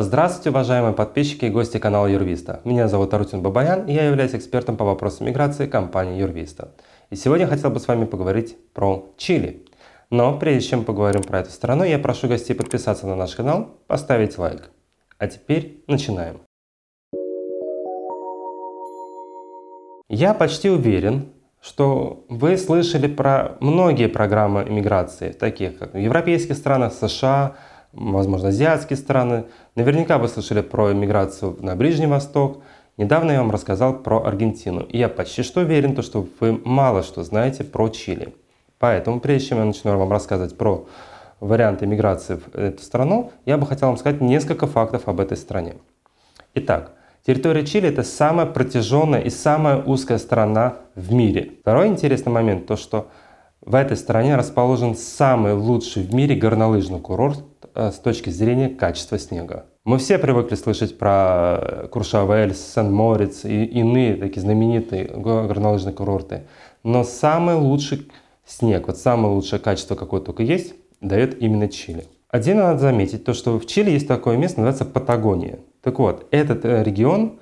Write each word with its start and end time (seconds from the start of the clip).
Здравствуйте, 0.00 0.50
уважаемые 0.50 0.94
подписчики 0.94 1.46
и 1.46 1.50
гости 1.50 1.78
канала 1.78 2.06
Юрвиста. 2.06 2.60
Меня 2.62 2.86
зовут 2.86 3.12
Арутин 3.14 3.42
Бабаян, 3.42 3.84
и 3.86 3.92
я 3.92 4.04
являюсь 4.04 4.32
экспертом 4.32 4.76
по 4.76 4.84
вопросам 4.84 5.26
миграции 5.26 5.66
компании 5.66 6.20
Юрвиста. 6.20 6.70
И 7.10 7.16
сегодня 7.16 7.46
я 7.46 7.50
хотел 7.50 7.70
бы 7.70 7.80
с 7.80 7.88
вами 7.88 8.04
поговорить 8.04 8.56
про 8.74 9.12
Чили. 9.16 9.66
Но 10.08 10.38
прежде 10.38 10.68
чем 10.68 10.84
поговорим 10.84 11.24
про 11.24 11.40
эту 11.40 11.50
страну, 11.50 11.82
я 11.82 11.98
прошу 11.98 12.28
гостей 12.28 12.54
подписаться 12.54 13.08
на 13.08 13.16
наш 13.16 13.34
канал, 13.34 13.70
поставить 13.88 14.38
лайк. 14.38 14.70
А 15.18 15.26
теперь 15.26 15.82
начинаем. 15.88 16.42
Я 20.08 20.32
почти 20.32 20.70
уверен, 20.70 21.32
что 21.60 22.24
вы 22.28 22.56
слышали 22.56 23.08
про 23.08 23.56
многие 23.58 24.06
программы 24.06 24.62
иммиграции, 24.62 25.32
таких 25.32 25.76
как 25.76 25.94
в 25.94 25.98
европейских 25.98 26.56
странах, 26.56 26.92
США, 26.92 27.56
возможно, 27.92 28.48
азиатские 28.48 28.96
страны. 28.96 29.44
Наверняка 29.74 30.18
вы 30.18 30.28
слышали 30.28 30.60
про 30.60 30.92
иммиграцию 30.92 31.56
на 31.60 31.76
Ближний 31.76 32.06
Восток. 32.06 32.62
Недавно 32.96 33.32
я 33.32 33.38
вам 33.38 33.50
рассказал 33.50 33.98
про 33.98 34.24
Аргентину. 34.24 34.80
И 34.80 34.98
я 34.98 35.08
почти 35.08 35.42
что 35.42 35.60
уверен, 35.60 35.94
то, 35.94 36.02
что 36.02 36.26
вы 36.40 36.60
мало 36.64 37.02
что 37.02 37.22
знаете 37.22 37.64
про 37.64 37.88
Чили. 37.88 38.34
Поэтому, 38.78 39.20
прежде 39.20 39.50
чем 39.50 39.58
я 39.58 39.64
начну 39.64 39.96
вам 39.96 40.10
рассказывать 40.10 40.56
про 40.56 40.86
варианты 41.40 41.84
иммиграции 41.84 42.36
в 42.36 42.54
эту 42.56 42.82
страну, 42.82 43.32
я 43.44 43.56
бы 43.56 43.66
хотел 43.66 43.88
вам 43.88 43.96
сказать 43.96 44.20
несколько 44.20 44.66
фактов 44.66 45.06
об 45.06 45.20
этой 45.20 45.36
стране. 45.36 45.74
Итак, 46.54 46.92
территория 47.26 47.64
Чили– 47.64 47.88
это 47.90 48.02
самая 48.02 48.46
протяженная 48.46 49.20
и 49.20 49.30
самая 49.30 49.82
узкая 49.82 50.18
страна 50.18 50.76
в 50.94 51.12
мире. 51.12 51.52
Второй 51.62 51.88
интересный 51.88 52.32
момент– 52.32 52.66
то, 52.68 52.76
что 52.76 53.08
в 53.60 53.74
этой 53.74 53.96
стране 53.96 54.36
расположен 54.36 54.96
самый 54.96 55.52
лучший 55.52 56.02
в 56.02 56.14
мире 56.14 56.34
горнолыжный 56.34 57.00
курорт 57.00 57.44
с 57.78 57.98
точки 57.98 58.30
зрения 58.30 58.68
качества 58.68 59.18
снега. 59.18 59.66
Мы 59.84 59.96
все 59.98 60.18
привыкли 60.18 60.54
слышать 60.54 60.98
про 60.98 61.88
Куршавель, 61.90 62.54
Сен-Мориц 62.54 63.44
и 63.46 63.64
иные 63.64 64.16
такие 64.16 64.42
знаменитые 64.42 65.04
горнолыжные 65.06 65.94
курорты. 65.94 66.42
Но 66.82 67.04
самый 67.04 67.54
лучший 67.54 68.08
снег, 68.44 68.88
вот 68.88 68.98
самое 68.98 69.32
лучшее 69.32 69.60
качество, 69.60 69.94
какое 69.94 70.20
только 70.20 70.42
есть, 70.42 70.74
дает 71.00 71.40
именно 71.40 71.68
Чили. 71.68 72.04
Отдельно 72.28 72.64
надо 72.64 72.80
заметить 72.80 73.24
то, 73.24 73.32
что 73.32 73.58
в 73.58 73.64
Чили 73.64 73.90
есть 73.90 74.06
такое 74.06 74.36
место, 74.36 74.60
называется 74.60 74.84
Патагония. 74.84 75.60
Так 75.82 75.98
вот, 75.98 76.26
этот 76.30 76.66
э, 76.66 76.82
регион, 76.82 77.38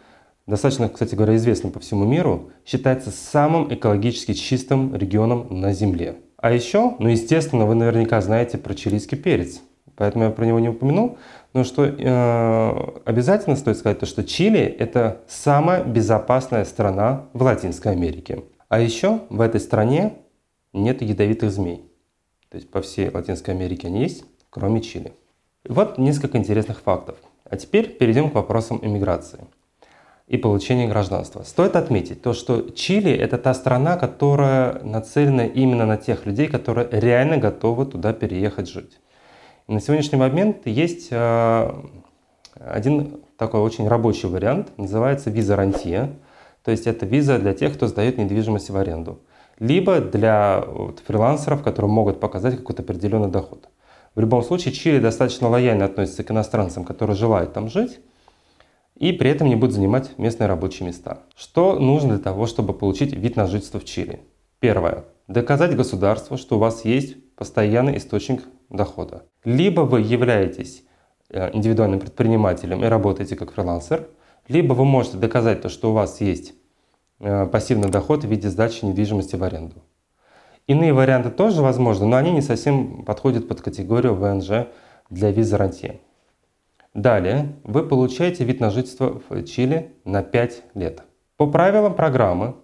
достаточно, 0.46 0.88
кстати 0.88 1.16
говоря, 1.16 1.34
известный 1.34 1.72
по 1.72 1.80
всему 1.80 2.04
миру, 2.04 2.50
считается 2.64 3.10
самым 3.10 3.74
экологически 3.74 4.34
чистым 4.34 4.94
регионом 4.94 5.48
на 5.50 5.72
Земле. 5.72 6.18
А 6.36 6.52
еще, 6.52 6.94
ну 7.00 7.08
естественно, 7.08 7.66
вы 7.66 7.74
наверняка 7.74 8.20
знаете 8.20 8.58
про 8.58 8.74
чилийский 8.74 9.16
перец 9.16 9.60
поэтому 9.96 10.24
я 10.24 10.30
про 10.30 10.44
него 10.44 10.60
не 10.60 10.68
упомянул. 10.68 11.18
Но 11.52 11.64
что 11.64 11.84
э, 11.84 13.00
обязательно 13.04 13.56
стоит 13.56 13.78
сказать, 13.78 13.98
то, 13.98 14.06
что 14.06 14.22
Чили– 14.22 14.60
это 14.78 15.22
самая 15.26 15.82
безопасная 15.82 16.64
страна 16.64 17.26
в 17.32 17.42
Латинской 17.42 17.92
Америке. 17.92 18.44
А 18.68 18.78
еще 18.78 19.20
в 19.30 19.40
этой 19.40 19.60
стране 19.60 20.14
нет 20.72 21.02
ядовитых 21.02 21.50
змей. 21.50 21.90
То 22.50 22.56
есть 22.56 22.70
по 22.70 22.80
всей 22.80 23.10
Латинской 23.10 23.54
Америке 23.54 23.88
они 23.88 24.02
есть, 24.02 24.24
кроме 24.50 24.80
Чили. 24.80 25.12
Вот 25.68 25.98
несколько 25.98 26.38
интересных 26.38 26.80
фактов. 26.80 27.16
А 27.44 27.56
теперь 27.56 27.88
перейдем 27.88 28.30
к 28.30 28.34
вопросам 28.34 28.80
иммиграции 28.82 29.40
и 30.26 30.36
получения 30.36 30.88
гражданства. 30.88 31.42
Стоит 31.42 31.76
отметить 31.76 32.22
то, 32.22 32.32
что 32.32 32.70
Чили– 32.70 33.12
это 33.12 33.38
та 33.38 33.54
страна, 33.54 33.96
которая 33.96 34.82
нацелена 34.82 35.46
именно 35.46 35.86
на 35.86 35.96
тех 35.96 36.26
людей, 36.26 36.48
которые 36.48 36.88
реально 36.90 37.36
готовы 37.36 37.86
туда 37.86 38.12
переехать 38.12 38.68
жить. 38.68 38.98
На 39.68 39.80
сегодняшний 39.80 40.18
момент 40.18 40.58
есть 40.64 41.08
э, 41.10 41.72
один 42.54 43.20
такой 43.36 43.60
очень 43.60 43.88
рабочий 43.88 44.28
вариант, 44.28 44.68
называется 44.76 45.28
виза 45.28 45.56
рантье. 45.56 46.12
То 46.62 46.70
есть 46.70 46.86
это 46.86 47.04
виза 47.04 47.38
для 47.38 47.52
тех, 47.52 47.74
кто 47.74 47.88
сдает 47.88 48.16
недвижимость 48.16 48.70
в 48.70 48.76
аренду. 48.76 49.20
Либо 49.58 50.00
для 50.00 50.62
вот, 50.66 51.00
фрилансеров, 51.06 51.62
которые 51.62 51.90
могут 51.90 52.20
показать 52.20 52.56
какой-то 52.56 52.82
определенный 52.82 53.28
доход. 53.28 53.68
В 54.14 54.20
любом 54.20 54.42
случае, 54.42 54.72
Чили 54.72 55.00
достаточно 55.00 55.48
лояльно 55.48 55.84
относится 55.84 56.22
к 56.22 56.30
иностранцам, 56.30 56.84
которые 56.84 57.16
желают 57.16 57.52
там 57.52 57.68
жить, 57.68 57.98
и 58.94 59.12
при 59.12 59.30
этом 59.30 59.48
не 59.48 59.56
будут 59.56 59.74
занимать 59.74 60.16
местные 60.16 60.46
рабочие 60.46 60.86
места. 60.86 61.22
Что 61.36 61.78
нужно 61.78 62.14
для 62.14 62.22
того, 62.22 62.46
чтобы 62.46 62.72
получить 62.72 63.12
вид 63.12 63.36
на 63.36 63.46
жительство 63.46 63.80
в 63.80 63.84
Чили? 63.84 64.20
Первое. 64.60 65.04
Доказать 65.28 65.74
государству, 65.74 66.36
что 66.36 66.56
у 66.56 66.58
вас 66.60 66.84
есть 66.84 67.16
постоянный 67.34 67.96
источник 67.96 68.44
дохода. 68.70 69.24
Либо 69.44 69.80
вы 69.80 70.00
являетесь 70.00 70.84
э, 71.30 71.50
индивидуальным 71.52 71.98
предпринимателем 71.98 72.84
и 72.84 72.86
работаете 72.86 73.34
как 73.34 73.52
фрилансер, 73.52 74.08
либо 74.46 74.74
вы 74.74 74.84
можете 74.84 75.16
доказать 75.18 75.62
то, 75.62 75.68
что 75.68 75.90
у 75.90 75.94
вас 75.94 76.20
есть 76.20 76.54
э, 77.18 77.46
пассивный 77.46 77.88
доход 77.88 78.22
в 78.22 78.28
виде 78.28 78.48
сдачи 78.48 78.84
недвижимости 78.84 79.34
в 79.34 79.42
аренду. 79.42 79.82
Иные 80.68 80.92
варианты 80.92 81.30
тоже 81.30 81.60
возможны, 81.60 82.06
но 82.06 82.16
они 82.16 82.30
не 82.30 82.42
совсем 82.42 83.04
подходят 83.04 83.48
под 83.48 83.60
категорию 83.60 84.14
ВНЖ 84.14 84.68
для 85.10 85.32
визы 85.32 85.56
рантье. 85.56 86.00
Далее 86.94 87.56
вы 87.64 87.82
получаете 87.82 88.44
вид 88.44 88.60
на 88.60 88.70
жительство 88.70 89.20
в 89.28 89.42
Чили 89.44 89.96
на 90.04 90.22
5 90.22 90.62
лет. 90.74 91.02
По 91.36 91.46
правилам 91.46 91.94
программы, 91.94 92.54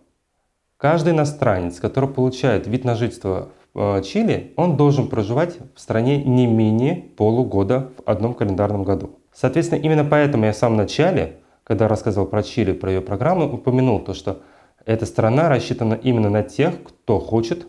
каждый 0.83 1.15
иностранец, 1.15 1.81
который 1.81 2.11
получает 2.11 2.67
вид 2.67 2.85
на 2.85 2.95
жительство 2.95 3.49
Э, 3.75 4.03
Чили, 4.03 4.53
он 4.57 4.77
должен 4.77 5.09
проживать 5.09 5.57
в 5.75 5.81
стране 5.81 6.23
не 6.23 6.47
менее 6.47 6.97
полугода 7.17 7.91
в 7.97 8.09
одном 8.09 8.35
календарном 8.35 8.85
году. 8.85 9.19
Соответственно, 9.33 9.81
именно 9.81 10.05
поэтому 10.05 10.45
я 10.45 10.53
в 10.53 10.57
самом 10.57 10.77
начале, 10.77 11.39
когда 11.65 11.89
рассказывал 11.89 12.27
про 12.27 12.43
Чили, 12.43 12.73
про 12.73 12.91
ее 12.93 13.01
программу, 13.01 13.51
упомянул 13.51 14.01
то, 14.01 14.13
что 14.13 14.43
эта 14.85 15.07
страна 15.07 15.49
рассчитана 15.49 15.95
именно 15.95 16.29
на 16.29 16.43
тех, 16.43 16.75
кто 16.83 17.19
хочет 17.19 17.67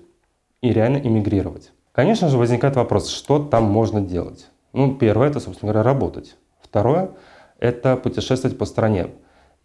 и 0.61 0.73
реально 0.73 0.97
иммигрировать. 0.97 1.71
Конечно 1.93 2.27
же, 2.27 2.37
возникает 2.37 2.75
вопрос, 2.75 3.09
что 3.09 3.39
там 3.39 3.63
можно 3.63 4.01
делать. 4.01 4.47
Ну, 4.73 4.95
первое, 4.95 5.29
это, 5.29 5.39
собственно 5.39 5.71
говоря, 5.71 5.87
работать. 5.87 6.35
Второе, 6.61 7.11
это 7.59 7.95
путешествовать 7.95 8.57
по 8.57 8.65
стране. 8.65 9.09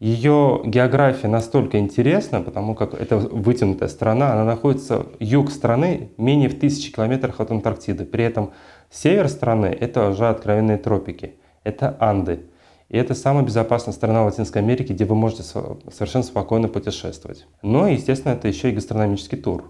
Ее 0.00 0.62
география 0.64 1.26
настолько 1.26 1.78
интересна, 1.78 2.41
потому 2.41 2.76
как 2.76 2.94
это 2.94 3.16
вытянутая 3.16 3.88
страна, 3.88 4.32
она 4.32 4.44
находится, 4.44 5.06
юг 5.19 5.50
страны 5.50 6.10
менее 6.16 6.48
в 6.48 6.59
тысячи 6.59 6.92
километрах 6.92 7.41
от 7.41 7.50
Антарктиды. 7.50 8.04
При 8.04 8.22
этом 8.22 8.53
север 8.91 9.28
страны– 9.28 9.66
это 9.81 10.10
уже 10.10 10.28
откровенные 10.28 10.76
тропики, 10.76 11.34
это 11.64 11.97
Анды. 11.98 12.42
И 12.88 12.97
это 12.97 13.14
самая 13.14 13.44
безопасная 13.44 13.92
страна 13.92 14.25
Латинской 14.25 14.62
Америки, 14.62 14.92
где 14.92 15.04
вы 15.04 15.16
можете 15.16 15.42
совершенно 15.42 16.25
спокойно 16.25 16.69
путешествовать. 16.69 17.47
Но, 17.62 17.88
естественно, 17.88 18.32
это 18.32 18.47
еще 18.47 18.70
и 18.70 18.75
гастрономический 18.75 19.37
тур. 19.37 19.64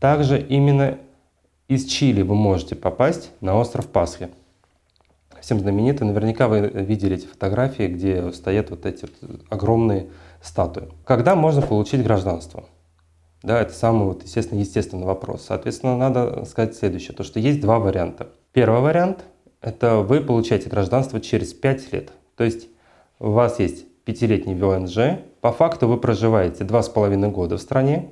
Также 0.00 0.40
именно 0.40 0.98
из 1.68 1.84
Чили 1.84 2.22
вы 2.22 2.34
можете 2.34 2.74
попасть 2.74 3.30
на 3.42 3.54
остров 3.54 3.86
Пасхи 3.86 4.30
всем 5.40 5.60
знаменитый. 5.60 6.06
Наверняка 6.06 6.48
вы 6.48 6.60
видели 6.60 7.16
эти 7.16 7.26
фотографии, 7.26 7.86
где 7.86 8.32
стоят 8.32 8.70
вот 8.70 8.86
эти 8.86 9.02
вот 9.02 9.42
огромные 9.48 10.08
статуи. 10.42 10.88
Когда 11.04 11.34
можно 11.34 11.62
получить 11.62 12.02
гражданство? 12.02 12.64
Да, 13.42 13.60
это 13.60 13.72
самый, 13.72 14.04
вот, 14.04 14.24
естественно, 14.24 14.58
естественный 14.58 15.06
вопрос. 15.06 15.44
Соответственно, 15.46 15.96
надо 15.96 16.44
сказать 16.44 16.76
следующее, 16.76 17.14
то 17.14 17.22
что 17.22 17.38
есть 17.38 17.60
два 17.60 17.78
варианта. 17.78 18.28
Первый 18.52 18.80
вариант– 18.80 19.24
это 19.60 19.98
вы 19.98 20.20
получаете 20.20 20.68
гражданство 20.68 21.20
через 21.20 21.54
5 21.54 21.92
лет. 21.92 22.12
То 22.36 22.44
есть 22.44 22.68
у 23.20 23.30
вас 23.30 23.60
есть 23.60 23.86
пятилетний 24.04 24.54
ВНЖ, 24.54 25.20
по 25.40 25.52
факту 25.52 25.86
вы 25.86 25.98
проживаете 25.98 26.64
два 26.64 26.82
с 26.82 26.88
половиной 26.88 27.30
года 27.30 27.58
в 27.58 27.60
стране, 27.60 28.10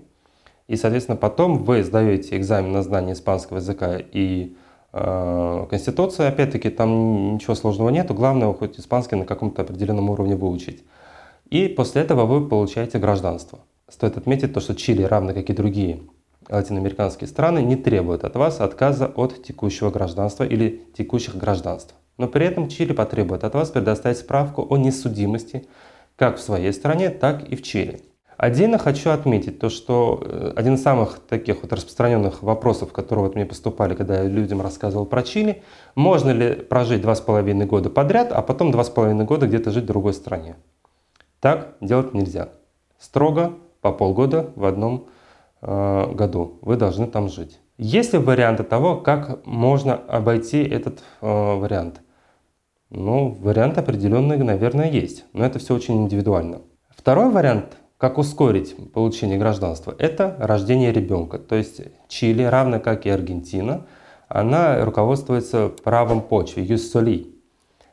и, 0.69 0.77
соответственно, 0.77 1.17
потом 1.17 1.65
вы 1.65 1.83
сдаете 1.83 2.37
экзамен 2.37 2.73
на 2.73 2.83
знание 2.83 3.15
испанского 3.15 3.57
языка 3.59 3.99
и 3.99 4.57
Э, 4.57 4.66
Конституция, 4.93 6.29
опять-таки, 6.29 6.71
там 6.71 7.35
ничего 7.35 7.55
сложного 7.55 7.91
нету, 7.91 8.15
главное 8.15 8.53
хоть 8.53 8.79
испанский 8.79 9.17
на 9.17 9.25
каком-то 9.25 9.63
определенном 9.63 10.11
уровне 10.11 10.37
выучить. 10.37 10.85
И 11.51 11.69
после 11.69 12.03
этого 12.03 12.25
вы 12.25 12.49
получаете 12.49 12.99
гражданство. 12.99 13.61
Стоит 13.89 14.17
отметить 14.17 14.53
то, 14.53 14.61
что 14.61 14.75
Чили, 14.75 15.03
равно 15.03 15.33
как 15.33 15.49
и 15.49 15.53
другие 15.53 16.01
латиноамериканские 16.49 17.29
страны, 17.29 17.61
не 17.61 17.77
требует 17.77 18.25
от 18.25 18.37
вас 18.37 18.61
отказа 18.61 19.07
от 19.07 19.43
текущего 19.43 19.91
гражданства 19.91 20.45
или 20.45 20.83
текущих 20.97 21.37
гражданств. 21.37 21.95
Но 22.19 22.29
при 22.29 22.47
этом 22.47 22.69
Чили 22.69 22.93
потребует 22.93 23.45
от 23.45 23.55
вас 23.55 23.71
предоставить 23.71 24.19
справку 24.19 24.67
о 24.69 24.77
несудимости 24.77 25.67
как 26.17 26.39
в 26.39 26.41
своей 26.41 26.73
стране, 26.73 27.11
так 27.11 27.49
и 27.49 27.57
в 27.57 27.63
Чили. 27.63 28.01
Отдельно 28.37 28.77
хочу 28.77 29.11
отметить 29.11 29.59
то, 29.59 29.71
что 29.71 30.23
э, 30.23 30.53
один 30.57 30.75
из 30.75 30.83
самых 30.83 31.21
таких 31.21 31.63
вот 31.63 31.73
распространенных 31.73 32.43
вопросов, 32.43 32.93
которые 32.93 33.27
вот 33.27 33.35
мне 33.35 33.47
поступали, 33.47 33.95
когда 33.95 34.23
я 34.23 34.29
людям 34.29 34.61
рассказывал 34.61 35.07
про 35.07 35.23
Чили, 35.23 35.63
можно 35.95 36.31
ли 36.31 36.55
прожить 36.55 37.01
два 37.01 37.15
с 37.15 37.21
половиной 37.21 37.65
года 37.65 37.89
подряд, 37.89 38.33
а 38.33 38.43
потом 38.43 38.73
два 38.73 38.85
с 38.85 38.91
половиной 38.91 39.25
года 39.25 39.47
где-то 39.47 39.71
жить 39.71 39.85
в 39.85 39.87
другой 39.87 40.13
стране. 40.13 40.57
Так 41.41 41.77
делать 41.81 42.13
нельзя. 42.13 42.51
Строго 42.99 43.55
по 43.81 43.91
полгода 43.91 44.51
в 44.55 44.67
одном 44.67 45.09
э, 45.63 46.13
году 46.13 46.59
вы 46.61 46.77
должны 46.77 47.07
там 47.07 47.31
жить. 47.31 47.59
Есть 47.79 48.13
ли 48.13 48.19
варианты 48.19 48.65
того, 48.65 48.97
как 48.97 49.47
можно 49.47 49.95
обойти 49.95 50.63
этот 50.63 51.01
э, 51.23 51.27
вариант? 51.27 52.03
Ну, 52.91 53.31
вариант 53.41 53.79
определенный, 53.79 54.37
наверное, 54.37 54.91
есть, 54.91 55.25
но 55.33 55.45
это 55.45 55.59
все 55.59 55.75
очень 55.75 56.05
индивидуально. 56.05 56.61
Второй 56.91 57.31
вариант, 57.31 57.77
как 57.99 58.19
ускорить 58.19 58.77
получение 58.93 59.39
гражданства, 59.39 59.95
это 59.99 60.37
рождение 60.39 60.93
ребенка. 60.93 61.39
То 61.39 61.57
есть 61.57 61.81
Чили, 62.09 62.43
равно 62.43 62.79
как 62.79 63.07
и 63.07 63.11
Аргентина, 63.11 63.87
она 64.29 64.85
руководствуется 64.85 65.71
правом 65.83 66.21
почвы, 66.21 66.63
юс 66.63 66.91
соли. 66.91 67.29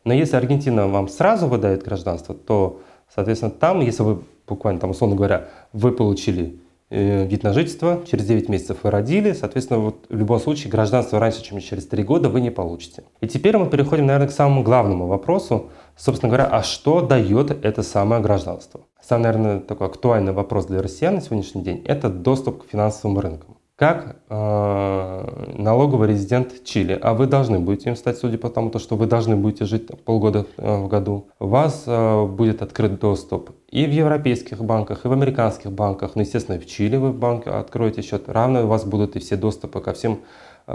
Но 0.03 0.13
если 0.13 0.35
Аргентина 0.35 0.87
вам 0.87 1.07
сразу 1.07 1.47
выдает 1.47 1.83
гражданство, 1.83 2.35
то, 2.35 2.81
соответственно, 3.13 3.51
там, 3.51 3.79
если 3.79 4.03
вы 4.03 4.23
буквально, 4.47 4.81
там, 4.81 4.89
условно 4.89 5.15
говоря, 5.15 5.47
вы 5.71 5.93
получили 5.93 6.59
э, 6.89 7.25
вид 7.25 7.43
на 7.43 7.53
жительство, 7.53 8.01
через 8.09 8.25
9 8.25 8.49
месяцев 8.49 8.79
вы 8.83 8.91
родили, 8.91 9.31
соответственно, 9.31 9.79
вот 9.79 10.05
в 10.09 10.17
любом 10.17 10.41
случае 10.41 10.69
гражданство 10.69 11.19
раньше, 11.19 11.41
чем 11.41 11.59
через 11.61 11.87
3 11.87 12.03
года 12.03 12.27
вы 12.27 12.41
не 12.41 12.51
получите. 12.51 13.05
И 13.21 13.27
теперь 13.27 13.57
мы 13.57 13.69
переходим, 13.69 14.07
наверное, 14.07 14.27
к 14.27 14.31
самому 14.31 14.63
главному 14.63 15.07
вопросу, 15.07 15.69
собственно 15.95 16.29
говоря, 16.29 16.47
а 16.47 16.63
что 16.63 16.99
дает 16.99 17.51
это 17.63 17.83
самое 17.83 18.21
гражданство? 18.21 18.81
Самый, 19.07 19.23
наверное, 19.23 19.59
такой 19.59 19.87
актуальный 19.87 20.31
вопрос 20.31 20.65
для 20.67 20.81
россиян 20.81 21.15
на 21.15 21.21
сегодняшний 21.21 21.61
день– 21.61 21.83
это 21.85 22.09
доступ 22.09 22.63
к 22.63 22.69
финансовым 22.69 23.19
рынкам. 23.19 23.57
Как 23.75 24.17
э, 24.29 25.53
налоговый 25.57 26.07
резидент 26.07 26.63
Чили, 26.63 26.97
а 27.01 27.13
вы 27.13 27.27
должны 27.27 27.59
будете 27.59 27.89
им 27.89 27.97
стать, 27.97 28.17
судя 28.17 28.37
по 28.37 28.49
тому, 28.49 28.71
что 28.79 28.95
вы 28.95 29.07
должны 29.07 29.35
будете 29.35 29.65
жить 29.65 29.87
полгода 30.05 30.45
э, 30.55 30.77
в 30.77 30.87
году, 30.87 31.27
у 31.39 31.47
вас 31.47 31.83
э, 31.85 32.25
будет 32.27 32.61
открыт 32.61 32.99
доступ 32.99 33.49
и 33.69 33.85
в 33.85 33.91
европейских 33.91 34.63
банках, 34.63 35.03
и 35.03 35.07
в 35.09 35.11
американских 35.11 35.71
банках, 35.71 36.11
ну, 36.15 36.21
естественно, 36.21 36.57
в 36.57 36.65
Чили 36.65 36.95
вы 36.95 37.11
в 37.11 37.17
банке 37.17 37.49
откроете 37.49 38.03
счет, 38.03 38.29
равно 38.29 38.63
у 38.63 38.67
вас 38.67 38.85
будут 38.85 39.17
и 39.17 39.19
все 39.19 39.35
доступы 39.35 39.81
ко 39.81 39.91
всем 39.93 40.19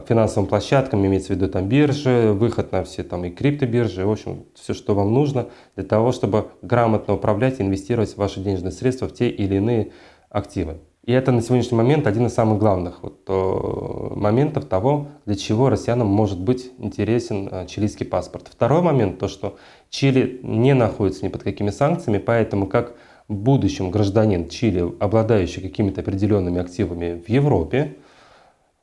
финансовым 0.06 0.49
площадкам, 0.49 1.05
имеется 1.06 1.29
в 1.29 1.37
виду 1.37 1.49
там 1.49 1.69
биржи, 1.69 2.32
выход 2.32 2.73
на 2.73 2.85
все 2.85 3.02
там 3.02 3.25
и 3.25 3.31
криптобиржи, 3.31 4.05
в 4.05 4.11
общем, 4.11 4.44
все, 4.55 4.75
что 4.75 4.94
вам 4.94 5.14
нужно 5.14 5.46
для 5.76 5.85
того, 5.85 6.12
чтобы 6.12 6.49
грамотно 6.62 7.14
управлять 7.14 7.61
и 7.61 7.62
инвестировать 7.62 8.17
ваши 8.17 8.40
денежные 8.40 8.73
средства 8.73 9.08
в 9.08 9.14
те 9.14 9.29
или 9.29 9.56
иные 9.56 9.93
активы. 10.31 10.79
И 11.05 11.12
это 11.12 11.32
на 11.32 11.40
сегодняшний 11.40 11.79
момент 11.79 12.06
один 12.06 12.26
из 12.26 12.35
самых 12.35 12.58
главных 12.58 13.02
вот, 13.02 13.23
э, 13.29 14.14
моментов 14.14 14.67
того, 14.67 15.08
для 15.25 15.37
чего 15.37 15.70
россиянам 15.70 16.06
может 16.06 16.38
быть 16.38 16.70
интересен 16.76 17.49
э, 17.50 17.67
чилийский 17.67 18.05
паспорт. 18.05 18.49
Второй 18.50 18.82
момент, 18.82 19.19
то 19.19 19.26
что 19.26 19.56
Чили 19.88 20.38
не 20.43 20.75
находится 20.75 21.25
ни 21.25 21.29
под 21.31 21.43
какими 21.43 21.70
санкциями, 21.70 22.19
поэтому 22.19 22.67
как 22.67 22.94
в 23.26 23.35
будущем 23.35 23.90
гражданин 23.90 24.50
Чили, 24.50 24.85
обладающий 25.00 25.62
какими-то 25.62 26.02
определенными 26.02 26.61
активами 26.61 27.23
в 27.26 27.31
Европе, 27.31 27.96
э, 27.96 28.07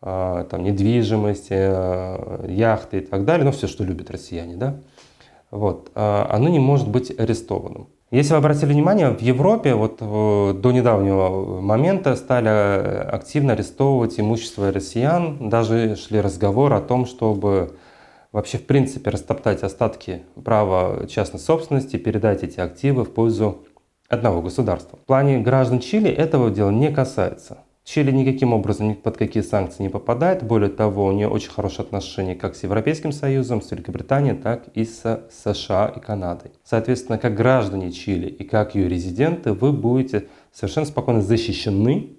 там 0.05 0.63
недвижимость, 0.63 1.49
яхты 1.49 2.99
и 2.99 3.01
так 3.01 3.25
далее, 3.25 3.43
ну 3.43 3.51
все, 3.51 3.67
что 3.67 3.83
любят 3.83 4.11
россияне, 4.11 4.55
да, 4.55 4.75
вот, 5.49 5.89
оно 5.95 6.47
не 6.47 6.59
может 6.59 6.87
быть 6.87 7.11
арестованным. 7.19 7.87
Если 8.11 8.31
вы 8.31 8.37
обратили 8.37 8.71
внимание, 8.71 9.09
в 9.09 9.19
Европе 9.19 9.73
вот 9.73 9.97
э, 9.99 10.53
до 10.53 10.71
недавнего 10.71 11.59
момента 11.59 12.15
стали 12.15 12.47
э, 12.47 13.01
активно 13.01 13.53
арестовывать 13.53 14.19
имущество 14.19 14.71
россиян. 14.71 15.49
Даже 15.49 15.95
шли 15.95 16.21
разговоры 16.21 16.75
о 16.75 16.81
том, 16.81 17.07
чтобы 17.07 17.75
вообще 18.31 18.59
в 18.59 18.67
принципе 18.67 19.09
растоптать 19.09 19.63
остатки 19.63 20.21
права 20.43 21.07
частной 21.07 21.39
собственности, 21.39 21.97
передать 21.97 22.43
эти 22.43 22.59
активы 22.59 23.05
в 23.05 23.11
пользу 23.11 23.65
одного 24.07 24.43
государства. 24.43 24.99
В 24.99 25.05
плане 25.05 25.39
граждан 25.39 25.79
Чили 25.79 26.11
этого 26.11 26.51
дела 26.51 26.69
не 26.69 26.91
касается. 26.91 27.64
Чили 27.85 28.11
никаким 28.11 28.51
образом 28.51 28.89
ни 28.89 28.93
под 28.95 29.15
какие 29.15 29.43
санкции 29.43 29.83
не 29.83 29.89
попадает. 29.89 30.41
Более 30.41 30.71
того, 30.71 31.05
у 31.05 31.11
нее 31.11 31.27
очень 31.27 31.51
хорошие 31.51 31.83
отношения 31.83 32.35
как 32.35 32.55
с 32.55 32.63
Европейским 32.63 33.11
Союзом, 33.11 33.61
с 33.61 33.69
Великобританией, 33.69 34.35
так 34.35 34.67
и 34.73 34.85
с 34.85 35.21
США 35.29 35.93
и 35.95 35.99
Канадой. 35.99 36.51
Соответственно, 36.63 37.19
как 37.19 37.35
граждане 37.35 37.91
Чили 37.91 38.25
и 38.25 38.43
как 38.43 38.73
ее 38.73 38.89
резиденты, 38.89 39.53
вы 39.53 39.71
будете 39.71 40.27
совершенно 40.51 40.87
спокойно 40.87 41.21
защищены 41.21 42.13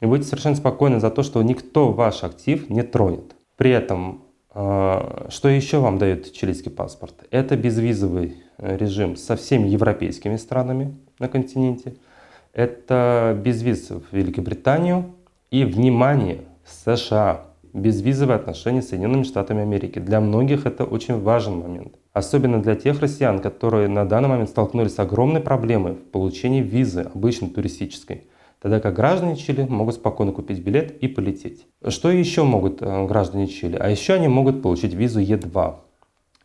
и 0.00 0.06
будете 0.06 0.28
совершенно 0.28 0.56
спокойны 0.56 1.00
за 1.00 1.10
то, 1.10 1.22
что 1.22 1.42
никто 1.42 1.90
ваш 1.90 2.22
актив 2.22 2.68
не 2.68 2.82
тронет. 2.82 3.34
При 3.56 3.70
этом, 3.70 4.24
а, 4.50 5.26
что 5.30 5.48
еще 5.48 5.78
вам 5.78 5.96
дает 5.96 6.34
чилийский 6.34 6.70
паспорт? 6.70 7.14
Это 7.30 7.56
безвизовый 7.56 8.36
э, 8.58 8.76
режим 8.76 9.16
со 9.16 9.36
всеми 9.36 9.68
европейскими 9.68 10.36
странами 10.36 10.94
на 11.18 11.28
континенте– 11.28 11.94
это 12.52 13.38
безвиз 13.42 13.90
в 13.90 14.02
Великобританию 14.12 15.14
и, 15.50 15.64
внимание, 15.64 16.42
США. 16.64 17.46
Безвизовые 17.72 18.36
отношения 18.36 18.82
с 18.82 18.90
Соединенными 18.90 19.22
Штатами 19.22 19.62
Америки. 19.62 19.98
Для 19.98 20.20
многих 20.20 20.66
это 20.66 20.84
очень 20.84 21.18
важный 21.18 21.56
момент. 21.56 21.94
Особенно 22.12 22.62
для 22.62 22.74
тех 22.74 23.00
россиян, 23.00 23.38
которые 23.38 23.88
на 23.88 24.06
данный 24.06 24.28
момент 24.28 24.50
столкнулись 24.50 24.94
с 24.94 24.98
огромной 24.98 25.40
проблемой 25.40 25.94
в 25.94 26.10
получении 26.10 26.60
визы, 26.60 27.08
обычной 27.14 27.48
туристической. 27.48 28.26
Тогда 28.60 28.78
как 28.78 28.94
граждане 28.94 29.36
Чили 29.36 29.62
могут 29.62 29.94
спокойно 29.94 30.32
купить 30.32 30.60
билет 30.60 30.98
и 31.02 31.08
полететь. 31.08 31.66
Что 31.88 32.10
еще 32.10 32.44
могут 32.44 32.82
э, 32.82 33.06
граждане 33.06 33.48
Чили? 33.48 33.76
А 33.76 33.88
еще 33.88 34.12
они 34.12 34.28
могут 34.28 34.62
получить 34.62 34.92
визу 34.92 35.20
Е2. 35.20 35.76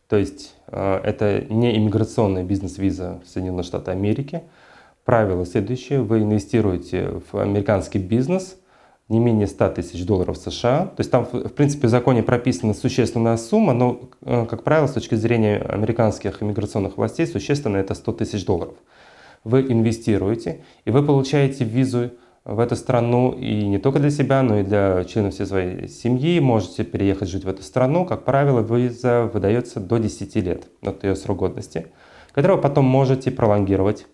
То 0.08 0.16
есть 0.16 0.54
э, 0.66 1.00
это 1.04 1.44
не 1.50 1.76
иммиграционная 1.76 2.42
бизнес-виза 2.42 3.20
в 3.24 3.28
Соединенные 3.28 3.62
Штаты 3.62 3.90
Америки, 3.90 4.42
Правило 5.08 5.46
следующее. 5.46 6.02
Вы 6.02 6.18
инвестируете 6.18 7.22
в 7.32 7.38
американский 7.38 7.98
бизнес 7.98 8.58
не 9.08 9.18
менее 9.18 9.46
100 9.46 9.70
тысяч 9.70 10.04
долларов 10.04 10.36
США. 10.36 10.84
То 10.84 11.00
есть 11.00 11.10
там, 11.10 11.24
в 11.24 11.48
принципе, 11.54 11.86
в 11.86 11.90
законе 11.90 12.22
прописана 12.22 12.74
существенная 12.74 13.38
сумма, 13.38 13.72
но, 13.72 14.00
э, 14.20 14.44
как 14.44 14.64
правило, 14.64 14.86
с 14.86 14.92
точки 14.92 15.14
зрения 15.14 15.60
американских 15.60 16.42
иммиграционных 16.42 16.98
властей, 16.98 17.26
существенно 17.26 17.78
это 17.78 17.94
100 17.94 18.12
тысяч 18.12 18.44
долларов. 18.44 18.74
Вы 19.44 19.62
инвестируете, 19.62 20.60
и 20.84 20.90
вы 20.90 21.02
получаете 21.02 21.64
визу 21.64 22.10
в 22.44 22.60
эту 22.60 22.76
страну 22.76 23.32
и 23.32 23.66
не 23.66 23.78
только 23.78 24.00
для 24.00 24.10
себя, 24.10 24.42
но 24.42 24.58
и 24.58 24.62
для 24.62 25.04
членов 25.04 25.32
всей 25.32 25.46
своей 25.46 25.88
семьи. 25.88 26.38
Можете 26.38 26.84
переехать 26.84 27.30
жить 27.30 27.44
в 27.44 27.48
эту 27.48 27.62
страну. 27.62 28.04
Как 28.04 28.26
правило, 28.26 28.60
виза 28.60 29.30
выдается 29.32 29.80
до 29.80 29.96
10 29.96 30.36
лет 30.36 30.68
от 30.82 31.02
ее 31.02 31.16
срок 31.16 31.38
годности, 31.38 31.86
которую 32.34 32.60
потом 32.60 32.84
можете 32.84 33.30
пролонгировать 33.30 34.04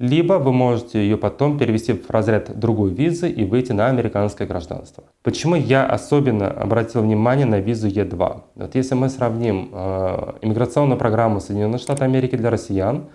либо 0.00 0.38
вы 0.38 0.50
можете 0.50 0.98
ее 0.98 1.18
потом 1.18 1.58
перевести 1.58 1.92
в 1.92 2.08
разряд 2.08 2.58
другой 2.58 2.90
визы 2.90 3.28
и 3.28 3.44
выйти 3.44 3.72
на 3.72 3.88
американское 3.88 4.48
гражданство. 4.48 5.04
Почему 5.22 5.56
я 5.56 5.84
особенно 5.84 6.50
обратил 6.50 7.02
внимание 7.02 7.44
на 7.44 7.60
визу 7.60 7.86
Е2? 7.86 8.42
Вот 8.54 8.74
если 8.74 8.94
мы 8.94 9.10
сравним 9.10 9.68
э, 9.70 10.32
иммиграционную 10.40 10.98
программу 10.98 11.40
Соединенных 11.40 11.82
Штатов 11.82 12.00
Америки 12.00 12.34
для 12.34 12.48
россиян, 12.48 13.10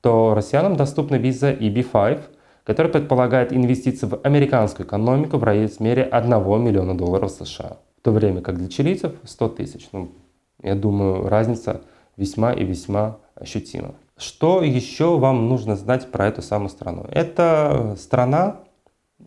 то 0.00 0.32
россиянам 0.34 0.76
доступна 0.76 1.16
виза 1.16 1.50
EB5, 1.50 2.20
которая 2.62 2.92
предполагает 2.92 3.52
инвестиции 3.52 4.06
в 4.06 4.20
американскую 4.22 4.86
экономику 4.86 5.38
в 5.38 5.42
размере 5.42 6.04
1 6.04 6.30
миллиона 6.62 6.96
долларов 6.96 7.32
США, 7.32 7.78
в 7.98 8.04
то 8.04 8.12
время 8.12 8.42
как 8.42 8.58
для 8.58 8.68
чилийцев 8.68 9.12
100 9.24 9.48
тысяч. 9.48 9.88
Ну, 9.90 10.12
я 10.62 10.76
думаю, 10.76 11.28
разница 11.28 11.80
весьма 12.16 12.52
и 12.52 12.64
весьма 12.64 13.18
ощутима. 13.34 13.96
Что 14.18 14.62
еще 14.62 15.16
вам 15.16 15.48
нужно 15.48 15.76
знать 15.76 16.10
про 16.10 16.26
эту 16.26 16.42
самую 16.42 16.70
страну? 16.70 17.06
Эта 17.10 17.96
страна, 17.98 18.56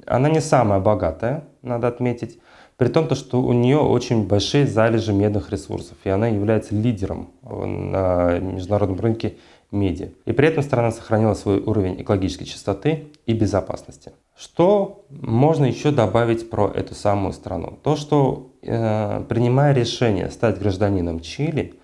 она 0.06 0.30
не 0.30 0.42
самая 0.42 0.82
богатая, 0.82 1.46
надо 1.62 1.88
отметить, 1.88 2.40
при 2.76 2.90
том, 2.90 3.08
то, 3.08 3.16
что 3.16 3.42
у 3.42 3.54
нее 3.54 3.78
очень 3.78 4.28
большие 4.28 4.68
залежи 4.68 5.14
медных 5.14 5.52
ресурсов, 5.52 5.98
и 6.04 6.10
она 6.10 6.28
является 6.28 6.76
лидером 6.76 7.30
на 7.42 8.40
международном 8.40 9.00
рынке 9.00 9.38
меди. 9.72 10.14
И 10.26 10.34
при 10.34 10.48
этом 10.48 10.64
страна 10.64 10.92
сохранила 10.92 11.36
свой 11.36 11.60
уровень 11.60 12.02
экологической 12.02 12.46
чистоты 12.46 13.12
и 13.26 13.34
безопасности. 13.34 14.12
Что 14.36 15.06
можно 15.10 15.66
еще 15.66 15.92
добавить 15.92 16.50
про 16.50 16.70
эту 16.70 16.96
самую 16.96 17.34
страну? 17.34 17.78
То, 17.84 17.96
что 17.96 18.52
э, 18.62 19.24
принимая 19.30 19.74
решение 19.74 20.30
стать 20.32 20.60
гражданином 20.60 21.20
Чили, 21.20 21.76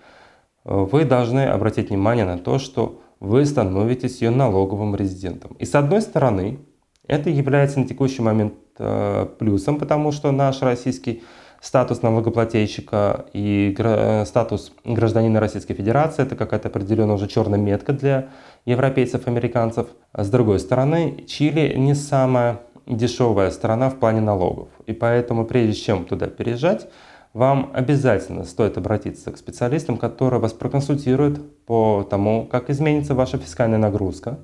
вы 0.68 1.04
должны 1.04 1.46
обратить 1.46 1.90
внимание 1.90 2.24
на 2.24 2.38
то, 2.38 2.58
что 2.58 3.00
вы 3.20 3.44
становитесь 3.46 4.20
ее 4.22 4.30
налоговым 4.30 4.94
резидентом. 4.94 5.56
И 5.58 5.64
с 5.64 5.74
одной 5.74 6.02
стороны, 6.02 6.58
это 7.06 7.30
является 7.30 7.80
на 7.80 7.86
текущий 7.88 8.22
момент 8.22 8.54
э, 8.78 9.26
плюсом, 9.38 9.78
потому 9.78 10.12
что 10.12 10.30
наш 10.30 10.60
российский 10.62 11.22
статус 11.60 12.02
налогоплательщика 12.02 13.26
и 13.32 13.74
гра- 13.76 14.24
статус 14.26 14.72
гражданина 14.84 15.40
Российской 15.40 15.74
Федерации 15.74 16.22
это 16.22 16.36
какая-то 16.36 16.68
определенная 16.68 17.14
уже 17.14 17.26
черная 17.26 17.58
метка 17.58 17.92
для 17.92 18.28
европейцев, 18.64 19.26
американцев. 19.26 19.88
А 20.12 20.22
с 20.22 20.30
другой 20.30 20.60
стороны, 20.60 21.24
Чили 21.26 21.74
не 21.76 21.94
самая 21.94 22.60
дешевая 22.86 23.50
страна 23.50 23.90
в 23.90 23.96
плане 23.96 24.20
налогов. 24.20 24.68
И 24.86 24.92
поэтому 24.92 25.46
прежде 25.46 25.74
чем 25.74 26.04
туда 26.04 26.26
переезжать, 26.26 26.88
вам 27.34 27.70
обязательно 27.74 28.44
стоит 28.44 28.78
обратиться 28.78 29.30
к 29.30 29.36
специалистам, 29.36 29.96
которые 29.96 30.40
вас 30.40 30.52
проконсультируют 30.52 31.64
по 31.66 32.06
тому, 32.08 32.46
как 32.46 32.70
изменится 32.70 33.14
ваша 33.14 33.38
фискальная 33.38 33.78
нагрузка, 33.78 34.38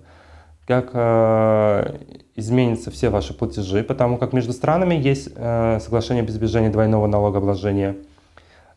как 0.67 0.91
э, 0.93 1.99
изменятся 2.35 2.91
все 2.91 3.11
ваши 3.11 3.35
платежи, 3.35 3.83
потому 3.83 4.19
как 4.19 4.33
между 4.33 4.53
странами 4.53 4.95
есть 4.95 5.31
э, 5.35 5.79
соглашение 5.81 6.23
об 6.23 6.31
избежании 6.31 6.69
двойного 6.69 7.07
налогообложения. 7.07 7.97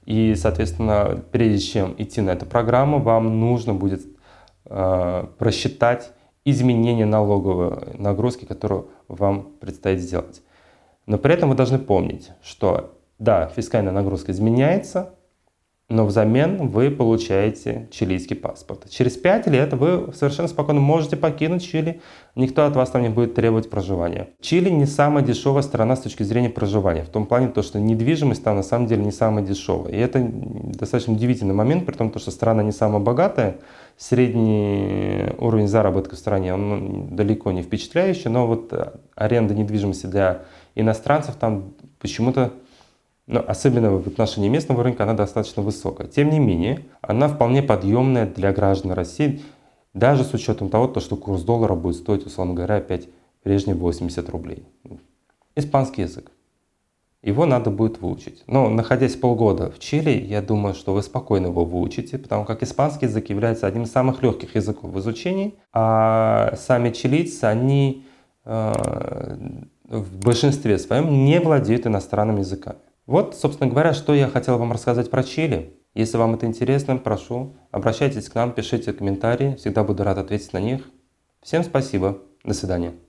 И, 0.06 0.36
соответственно, 0.36 1.22
прежде 1.32 1.60
чем 1.60 1.96
идти 1.98 2.22
на 2.22 2.32
эту 2.32 2.46
программу, 2.46 3.00
вам 3.00 3.42
нужно 3.42 3.74
будет 3.74 4.02
э, 4.66 5.28
просчитать 5.38 6.12
изменения 6.46 7.06
налоговой 7.06 7.94
нагрузки, 7.98 8.46
которую 8.46 8.90
вам 9.10 9.52
предстоит 9.60 10.00
сделать. 10.00 10.42
Но 11.06 11.18
при 11.18 11.34
этом 11.34 11.50
вы 11.50 11.56
должны 11.56 11.78
помнить, 11.78 12.32
что 12.42 12.97
да, 13.20 13.48
фискальная 13.56 13.92
нагрузка 13.92 14.32
изменяется, 14.32 15.14
но 15.90 16.06
взамен 16.06 16.68
вы 16.68 16.92
получаете 16.92 17.88
чилийский 17.92 18.36
паспорт. 18.36 18.90
Через 18.90 19.16
5 19.16 19.48
лет 19.48 19.74
вы 19.74 20.12
совершенно 20.14 20.50
спокойно 20.50 20.82
можете 20.82 21.16
покинуть 21.16 21.64
Чили, 21.64 22.02
никто 22.36 22.66
от 22.66 22.76
вас 22.76 22.90
там 22.90 23.04
не 23.04 23.10
будет 23.10 23.36
требовать 23.36 23.70
проживания. 23.70 24.28
Чили 24.42 24.70
не 24.70 24.86
самая 24.86 25.24
дешевая 25.24 25.62
страна 25.62 25.96
с 25.96 26.02
точки 26.02 26.24
зрения 26.24 26.50
проживания, 26.50 27.04
в 27.04 27.10
том 27.10 27.26
плане, 27.26 27.48
то, 27.48 27.62
что 27.62 27.80
недвижимость 27.80 28.44
там 28.44 28.58
на 28.58 28.64
самом 28.64 28.88
деле 28.88 29.06
не 29.06 29.14
самая 29.14 29.46
дешевая. 29.46 29.94
И 29.94 29.98
это 29.98 30.20
достаточно 30.30 31.14
удивительный 31.14 31.56
момент, 31.56 31.86
при 31.86 31.96
том, 31.96 32.14
что 32.18 32.32
страна 32.32 32.64
не 32.64 32.74
самая 32.74 33.00
богатая, 33.00 33.56
средний 33.96 35.34
уровень 35.38 35.70
заработка 35.70 36.16
в 36.18 36.20
стране, 36.20 36.54
он 36.54 37.16
далеко 37.16 37.54
не 37.54 37.62
впечатляющий, 37.62 38.30
но 38.30 38.46
вот 38.46 38.74
аренда 39.16 39.54
недвижимости 39.56 40.06
для 40.08 40.42
иностранцев 40.76 41.36
там 41.36 41.74
почему-то 42.00 42.52
но 43.28 43.44
особенно 43.46 43.92
в 43.92 44.08
отношении 44.08 44.48
местного 44.48 44.84
рынка 44.84 45.04
она 45.04 45.14
достаточно 45.14 45.62
высокая. 45.62 46.08
Тем 46.08 46.30
не 46.30 46.40
менее, 46.40 46.86
она 47.02 47.28
вполне 47.28 47.62
подъемная 47.62 48.26
для 48.26 48.54
граждан 48.54 48.94
России, 48.94 49.42
даже 49.94 50.24
с 50.24 50.34
учетом 50.34 50.70
того, 50.70 50.98
что 51.00 51.18
курс 51.18 51.44
доллара 51.44 51.76
будет 51.76 51.98
стоить, 51.98 52.26
условно 52.26 52.54
говоря, 52.54 52.78
опять 52.78 53.10
прежние 53.44 53.76
80 53.76 54.30
рублей. 54.30 54.64
Испанский 55.56 56.04
язык. 56.04 56.32
Его 57.24 57.46
надо 57.46 57.72
будет 57.72 58.00
выучить. 58.00 58.44
Но 58.48 58.70
находясь 58.70 59.16
полгода 59.16 59.72
в 59.72 59.80
Чили, 59.80 60.12
я 60.12 60.42
думаю, 60.42 60.74
что 60.76 60.94
вы 60.94 61.02
спокойно 61.02 61.48
его 61.48 61.66
выучите, 61.66 62.18
потому 62.18 62.46
как 62.46 62.64
испанский 62.64 63.08
язык 63.08 63.30
является 63.30 63.68
одним 63.68 63.84
из 63.84 63.92
самых 63.92 64.24
легких 64.24 64.56
языков 64.56 64.92
в 64.92 65.00
изучении, 65.00 65.56
а 65.74 66.54
сами 66.56 66.92
чилийцы, 66.92 67.44
они 67.46 68.06
э, 68.46 68.74
в 69.90 70.18
большинстве 70.20 70.78
своем 70.78 71.26
не 71.26 71.40
владеют 71.42 71.88
иностранными 71.88 72.40
языками. 72.40 72.78
Вот, 73.08 73.36
собственно 73.36 73.70
говоря, 73.70 73.94
что 73.94 74.14
я 74.14 74.28
хотел 74.28 74.58
вам 74.58 74.74
рассказать 74.74 75.10
про 75.10 75.24
Чили. 75.24 75.74
Если 75.96 76.18
вам 76.18 76.36
это 76.36 76.46
интересно, 76.46 76.98
прошу, 76.98 77.56
обращайтесь 77.72 78.30
к 78.30 78.36
нам, 78.36 78.52
пишите 78.52 78.94
комментарии, 78.94 79.56
всегда 79.56 79.84
буду 79.84 80.04
рад 80.04 80.18
ответить 80.18 80.54
на 80.54 80.60
них. 80.60 80.82
Всем 81.42 81.64
спасибо, 81.64 82.22
до 82.44 82.54
свидания. 82.54 83.07